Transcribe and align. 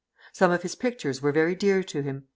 Some 0.33 0.49
of 0.49 0.63
his 0.63 0.73
pictures 0.73 1.21
were 1.21 1.31
very 1.31 1.53
dear 1.53 1.83
to 1.83 2.01
him. 2.01 2.23